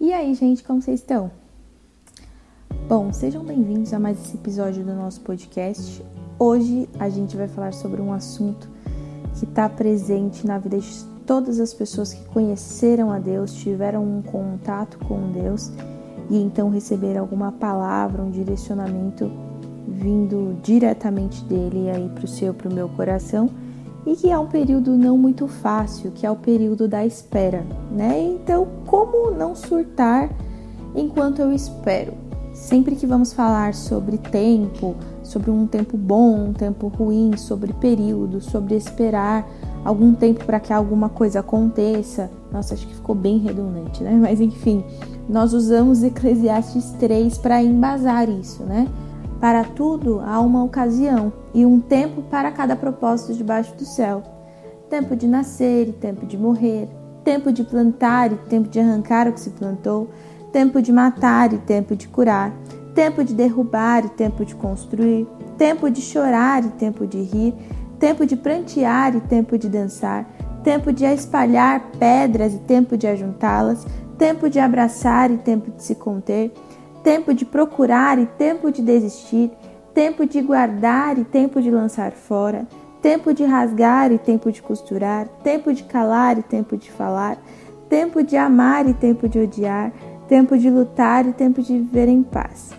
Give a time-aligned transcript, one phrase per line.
[0.00, 1.30] E aí, gente, como vocês estão?
[2.88, 6.02] Bom, sejam bem-vindos a mais esse episódio do nosso podcast.
[6.38, 8.66] Hoje a gente vai falar sobre um assunto
[9.38, 14.22] que está presente na vida de todas as pessoas que conheceram a Deus, tiveram um
[14.22, 15.70] contato com Deus
[16.30, 19.30] e então receberam alguma palavra, um direcionamento
[19.86, 23.50] vindo diretamente dele aí para o seu, para o meu coração
[24.06, 28.20] e que é um período não muito fácil, que é o período da espera, né?
[28.20, 30.30] Então, como não surtar
[30.94, 32.14] enquanto eu espero?
[32.52, 38.40] Sempre que vamos falar sobre tempo, sobre um tempo bom, um tempo ruim, sobre período,
[38.40, 39.48] sobre esperar
[39.84, 42.30] algum tempo para que alguma coisa aconteça.
[42.52, 44.18] Nossa, acho que ficou bem redundante, né?
[44.20, 44.84] Mas enfim,
[45.28, 48.88] nós usamos Eclesiastes 3 para embasar isso, né?
[49.40, 54.22] Para tudo há uma ocasião e um tempo para cada propósito debaixo do céu:
[54.90, 56.88] tempo de nascer e tempo de morrer,
[57.24, 60.10] tempo de plantar e tempo de arrancar o que se plantou,
[60.52, 62.52] tempo de matar e tempo de curar,
[62.94, 67.54] tempo de derrubar e tempo de construir, tempo de chorar e tempo de rir,
[67.98, 70.28] tempo de prantear e tempo de dançar,
[70.62, 73.86] tempo de espalhar pedras e tempo de ajuntá-las,
[74.18, 76.52] tempo de abraçar e tempo de se conter
[77.02, 79.50] tempo de procurar e tempo de desistir,
[79.94, 82.66] tempo de guardar e tempo de lançar fora,
[83.00, 87.38] tempo de rasgar e tempo de costurar, tempo de calar e tempo de falar,
[87.88, 89.92] tempo de amar e tempo de odiar,
[90.28, 92.70] tempo de lutar e tempo de viver em paz.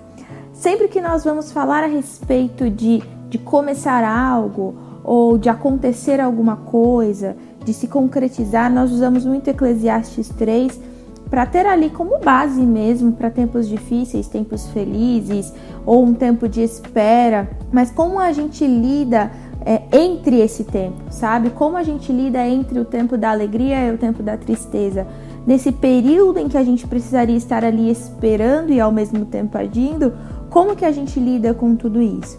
[0.54, 6.56] Sempre que nós vamos falar a respeito de, de começar algo ou de acontecer alguma
[6.56, 10.91] coisa, de se concretizar, nós usamos muito Eclesiastes 3
[11.32, 15.54] para ter ali como base mesmo para tempos difíceis, tempos felizes
[15.86, 19.32] ou um tempo de espera, mas como a gente lida
[19.66, 21.50] é, entre esse tempo, sabe?
[21.52, 25.08] Como a gente lida entre o tempo da alegria e o tempo da tristeza.
[25.48, 30.14] Nesse período em que a gente precisaria estar ali esperando e ao mesmo tempo agindo,
[30.50, 32.38] como que a gente lida com tudo isso?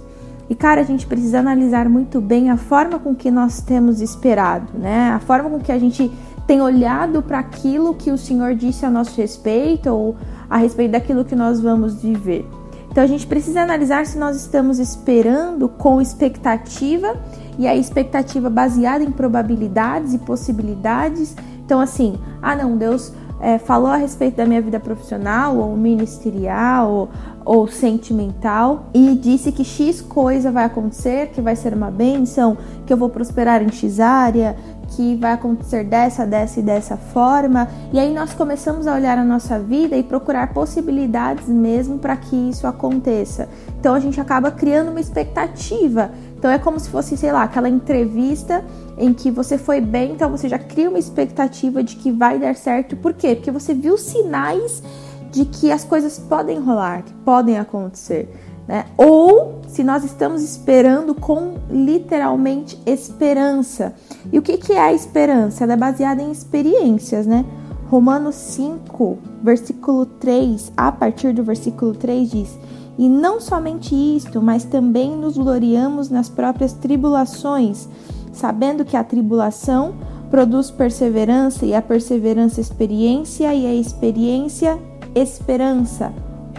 [0.50, 4.78] E cara, a gente precisa analisar muito bem a forma com que nós temos esperado,
[4.78, 5.10] né?
[5.10, 6.12] A forma com que a gente
[6.52, 10.16] tem olhado para aquilo que o Senhor disse a nosso respeito ou
[10.50, 12.46] a respeito daquilo que nós vamos viver.
[12.90, 17.16] Então a gente precisa analisar se nós estamos esperando com expectativa
[17.58, 21.34] e a expectativa baseada em probabilidades e possibilidades.
[21.64, 26.90] Então, assim, ah, não, Deus é, falou a respeito da minha vida profissional ou ministerial
[26.90, 27.08] ou,
[27.44, 32.92] ou sentimental e disse que X coisa vai acontecer, que vai ser uma bênção, que
[32.92, 34.54] eu vou prosperar em X área,
[34.96, 37.68] que vai acontecer dessa, dessa e dessa forma.
[37.92, 42.36] E aí nós começamos a olhar a nossa vida e procurar possibilidades mesmo para que
[42.36, 43.48] isso aconteça.
[43.78, 46.10] Então a gente acaba criando uma expectativa.
[46.36, 48.64] Então é como se fosse, sei lá, aquela entrevista
[48.98, 52.54] em que você foi bem, então você já cria uma expectativa de que vai dar
[52.54, 52.96] certo.
[52.96, 53.34] Por quê?
[53.34, 54.82] Porque você viu sinais
[55.30, 58.28] de que as coisas podem rolar, que podem acontecer.
[58.72, 58.86] Né?
[58.96, 63.94] Ou se nós estamos esperando com literalmente esperança.
[64.32, 65.64] E o que, que é a esperança?
[65.64, 67.44] Ela é baseada em experiências, né?
[67.90, 72.58] Romanos 5, versículo 3, a partir do versículo 3 diz:
[72.96, 77.86] E não somente isto, mas também nos gloriamos nas próprias tribulações,
[78.32, 79.92] sabendo que a tribulação
[80.30, 84.78] produz perseverança, e a perseverança, experiência, e a experiência,
[85.14, 86.10] esperança.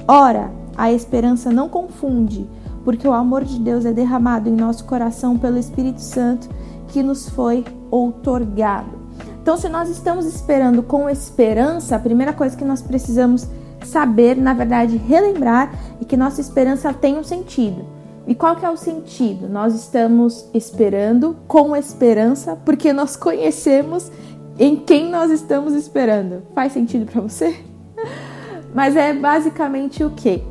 [0.07, 2.49] Ora, a esperança não confunde,
[2.83, 6.49] porque o amor de Deus é derramado em nosso coração pelo Espírito Santo
[6.89, 9.03] que nos foi outorgado.
[9.41, 13.47] Então, se nós estamos esperando com esperança, a primeira coisa que nós precisamos
[13.83, 17.85] saber, na verdade, relembrar, é que nossa esperança tem um sentido.
[18.25, 19.49] E qual que é o sentido?
[19.49, 24.09] Nós estamos esperando com esperança porque nós conhecemos
[24.57, 26.43] em quem nós estamos esperando.
[26.55, 27.53] Faz sentido para você?
[28.73, 30.41] Mas é basicamente o que?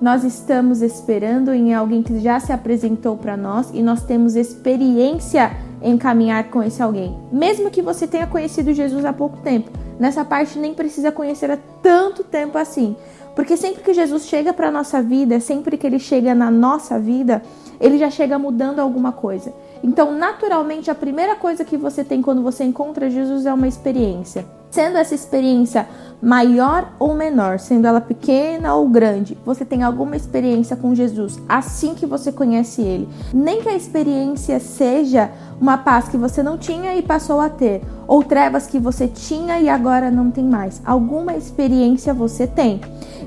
[0.00, 5.50] Nós estamos esperando em alguém que já se apresentou para nós e nós temos experiência
[5.80, 7.16] em caminhar com esse alguém.
[7.30, 11.58] Mesmo que você tenha conhecido Jesus há pouco tempo, nessa parte nem precisa conhecer há
[11.82, 12.96] tanto tempo assim.
[13.34, 17.42] Porque sempre que Jesus chega para nossa vida, sempre que ele chega na nossa vida,
[17.80, 19.52] ele já chega mudando alguma coisa.
[19.82, 24.46] Então, naturalmente, a primeira coisa que você tem quando você encontra Jesus é uma experiência.
[24.70, 25.86] Sendo essa experiência
[26.22, 31.94] maior ou menor, sendo ela pequena ou grande, você tem alguma experiência com Jesus assim
[31.94, 33.08] que você conhece Ele.
[33.32, 35.30] Nem que a experiência seja
[35.60, 39.60] uma paz que você não tinha e passou a ter, ou trevas que você tinha
[39.60, 40.80] e agora não tem mais.
[40.84, 42.80] Alguma experiência você tem.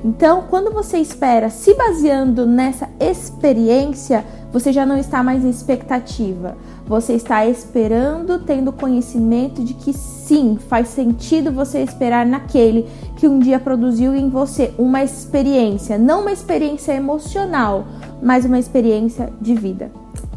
[0.04, 6.56] Então, quando você espera se baseando nessa experiência, você já não está mais em expectativa.
[6.88, 13.38] Você está esperando, tendo conhecimento de que sim, faz sentido você esperar naquele que um
[13.38, 17.84] dia produziu em você uma experiência, não uma experiência emocional,
[18.22, 19.92] mas uma experiência de vida.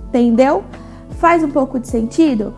[0.10, 0.66] Entendeu?
[1.20, 2.54] Faz um pouco de sentido?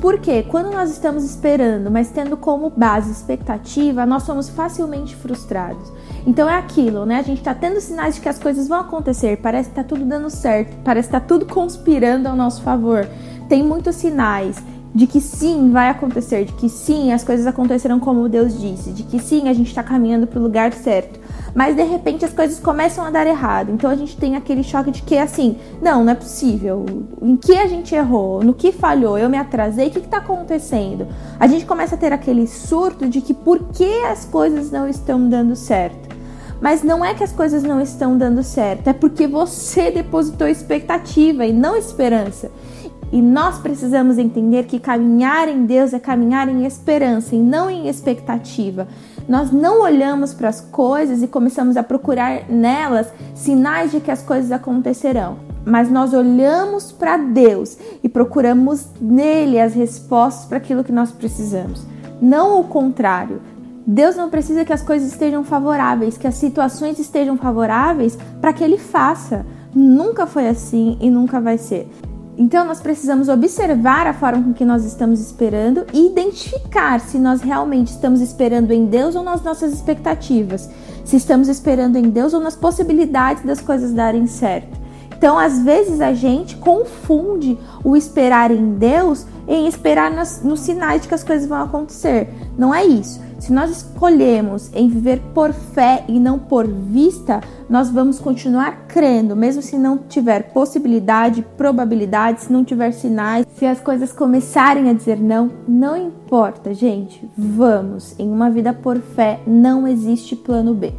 [0.00, 5.92] Porque quando nós estamos esperando, mas tendo como base expectativa, nós somos facilmente frustrados.
[6.26, 7.18] Então é aquilo, né?
[7.18, 10.04] A gente tá tendo sinais de que as coisas vão acontecer, parece que tá tudo
[10.04, 13.06] dando certo, parece que tá tudo conspirando ao nosso favor.
[13.52, 14.56] Tem muitos sinais
[14.94, 19.02] de que sim, vai acontecer, de que sim, as coisas acontecerão como Deus disse, de
[19.02, 21.20] que sim, a gente está caminhando para o lugar certo.
[21.54, 23.70] Mas de repente as coisas começam a dar errado.
[23.70, 26.86] Então a gente tem aquele choque de que assim, não, não é possível.
[27.20, 28.42] Em que a gente errou?
[28.42, 29.18] No que falhou?
[29.18, 29.88] Eu me atrasei?
[29.88, 31.06] O que está acontecendo?
[31.38, 35.28] A gente começa a ter aquele surto de que por que as coisas não estão
[35.28, 36.08] dando certo.
[36.58, 41.44] Mas não é que as coisas não estão dando certo, é porque você depositou expectativa
[41.44, 42.50] e não esperança.
[43.12, 47.86] E nós precisamos entender que caminhar em Deus é caminhar em esperança e não em
[47.86, 48.88] expectativa.
[49.28, 54.22] Nós não olhamos para as coisas e começamos a procurar nelas sinais de que as
[54.22, 60.90] coisas acontecerão, mas nós olhamos para Deus e procuramos nele as respostas para aquilo que
[60.90, 61.86] nós precisamos.
[62.18, 63.42] Não o contrário.
[63.86, 68.64] Deus não precisa que as coisas estejam favoráveis, que as situações estejam favoráveis para que
[68.64, 69.44] ele faça.
[69.74, 71.90] Nunca foi assim e nunca vai ser.
[72.36, 77.42] Então, nós precisamos observar a forma com que nós estamos esperando e identificar se nós
[77.42, 80.68] realmente estamos esperando em Deus ou nas nossas expectativas,
[81.04, 84.81] se estamos esperando em Deus ou nas possibilidades das coisas darem certo.
[85.22, 91.02] Então, às vezes, a gente confunde o esperar em Deus em esperar nos, nos sinais
[91.02, 92.28] de que as coisas vão acontecer.
[92.58, 93.20] Não é isso.
[93.38, 97.40] Se nós escolhemos em viver por fé e não por vista,
[97.70, 103.64] nós vamos continuar crendo, mesmo se não tiver possibilidade, probabilidade, se não tiver sinais, se
[103.64, 107.30] as coisas começarem a dizer não, não importa, gente.
[107.38, 108.18] Vamos.
[108.18, 110.92] Em uma vida por fé não existe plano B.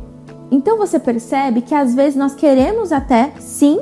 [0.50, 3.80] Então você percebe que às vezes nós queremos até, sim,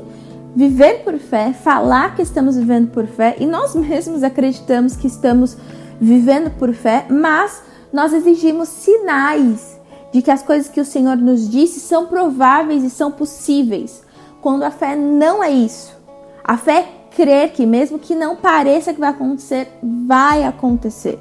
[0.56, 5.58] viver por fé, falar que estamos vivendo por fé e nós mesmos acreditamos que estamos
[6.00, 7.62] vivendo por fé, mas
[7.94, 9.80] nós exigimos sinais
[10.12, 14.04] de que as coisas que o Senhor nos disse são prováveis e são possíveis,
[14.42, 15.96] quando a fé não é isso.
[16.44, 21.20] A fé é crer que, mesmo que não pareça que vai acontecer, vai acontecer.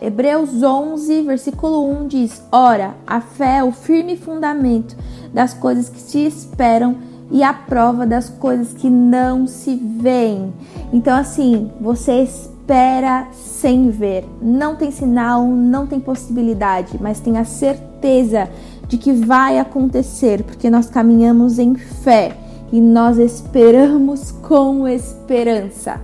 [0.00, 4.96] Hebreus 11, versículo 1 diz: Ora, a fé é o firme fundamento
[5.32, 6.96] das coisas que se esperam
[7.30, 10.52] e a prova das coisas que não se veem.
[10.92, 14.24] Então, assim, você espera sem ver.
[14.40, 18.48] Não tem sinal, não tem possibilidade, mas tem a certeza
[18.88, 22.36] de que vai acontecer, porque nós caminhamos em fé
[22.72, 26.00] e nós esperamos com esperança.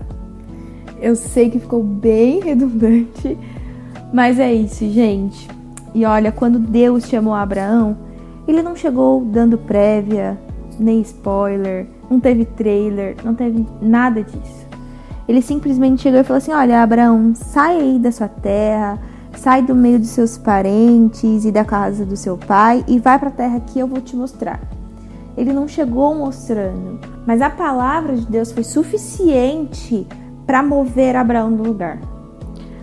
[1.00, 3.36] Eu sei que ficou bem redundante,
[4.12, 5.48] mas é isso, gente.
[5.94, 7.96] E olha, quando Deus chamou Abraão,
[8.46, 10.38] ele não chegou dando prévia,
[10.82, 14.67] nem spoiler, não teve trailer, não teve nada disso.
[15.29, 18.99] Ele simplesmente chegou e falou assim: Olha, Abraão, sai aí da sua terra,
[19.37, 23.29] sai do meio dos seus parentes e da casa do seu pai e vai para
[23.29, 24.61] a terra que eu vou te mostrar.
[25.37, 30.06] Ele não chegou mostrando, mas a palavra de Deus foi suficiente
[30.46, 31.99] para mover Abraão do lugar.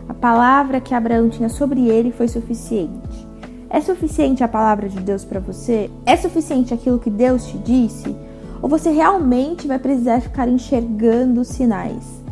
[0.07, 3.28] A palavra que Abraão tinha sobre ele foi suficiente.
[3.69, 5.91] É suficiente a palavra de Deus para você?
[6.05, 8.15] É suficiente aquilo que Deus te disse?
[8.61, 12.23] Ou você realmente vai precisar ficar enxergando sinais?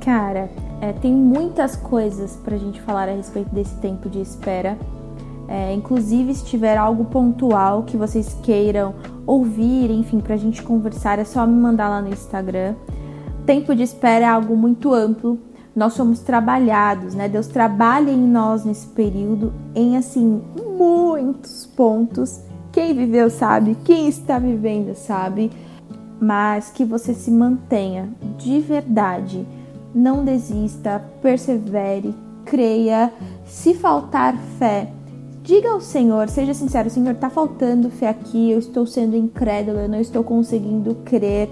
[0.00, 0.50] Cara,
[0.82, 4.76] é, tem muitas coisas pra gente falar a respeito desse tempo de espera.
[5.48, 8.94] É, inclusive, se tiver algo pontual que vocês queiram
[9.26, 12.74] ouvir, enfim, pra gente conversar, é só me mandar lá no Instagram.
[13.46, 15.38] Tempo de espera é algo muito amplo.
[15.74, 17.28] Nós somos trabalhados, né?
[17.28, 20.42] Deus trabalha em nós nesse período em assim
[20.76, 22.40] muitos pontos.
[22.72, 25.50] Quem viveu sabe, quem está vivendo sabe,
[26.20, 29.46] mas que você se mantenha de verdade
[29.94, 32.14] não desista, persevere,
[32.44, 33.12] creia.
[33.46, 34.90] Se faltar fé,
[35.42, 39.88] diga ao Senhor, seja sincero: Senhor, está faltando fé aqui, eu estou sendo incrédulo, eu
[39.88, 41.48] não estou conseguindo crer.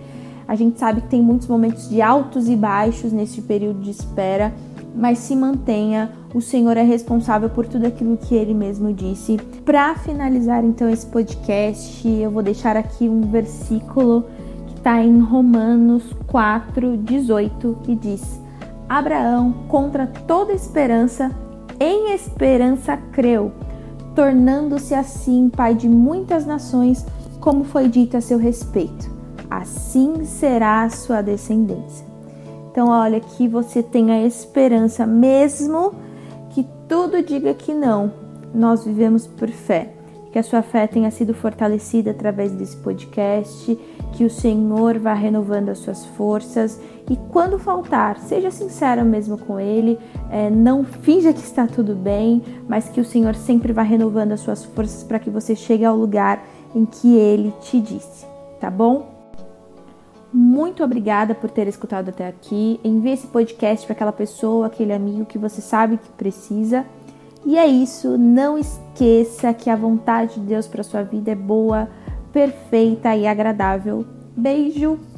[0.48, 4.52] A gente sabe que tem muitos momentos de altos e baixos nesse período de espera,
[4.94, 6.10] mas se mantenha.
[6.34, 9.36] O Senhor é responsável por tudo aquilo que ele mesmo disse.
[9.64, 14.24] Para finalizar então esse podcast, eu vou deixar aqui um versículo
[14.82, 18.40] está em Romanos 4, 18 e diz:
[18.88, 21.30] Abraão, contra toda esperança,
[21.78, 23.52] em esperança creu,
[24.12, 27.06] tornando-se assim pai de muitas nações,
[27.40, 29.08] como foi dito a seu respeito.
[29.48, 32.11] Assim será a sua descendência.
[32.72, 35.94] Então, olha que você tenha esperança, mesmo
[36.48, 38.10] que tudo diga que não,
[38.54, 39.92] nós vivemos por fé.
[40.32, 43.78] Que a sua fé tenha sido fortalecida através desse podcast,
[44.12, 49.60] que o Senhor vá renovando as suas forças e quando faltar, seja sincero mesmo com
[49.60, 49.98] Ele,
[50.30, 54.40] é, não finja que está tudo bem, mas que o Senhor sempre vá renovando as
[54.40, 56.42] suas forças para que você chegue ao lugar
[56.74, 58.24] em que Ele te disse,
[58.58, 59.11] tá bom?
[60.32, 62.80] Muito obrigada por ter escutado até aqui.
[62.82, 66.86] Envie esse podcast para aquela pessoa, aquele amigo que você sabe que precisa.
[67.44, 71.88] E é isso, não esqueça que a vontade de Deus para sua vida é boa,
[72.32, 74.06] perfeita e agradável.
[74.34, 75.11] Beijo!